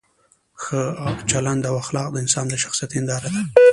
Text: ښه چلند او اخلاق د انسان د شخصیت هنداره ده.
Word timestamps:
ښه 0.63 0.81
چلند 1.31 1.61
او 1.69 1.75
اخلاق 1.83 2.09
د 2.11 2.17
انسان 2.23 2.45
د 2.49 2.53
شخصیت 2.63 2.91
هنداره 2.97 3.29
ده. 3.33 3.41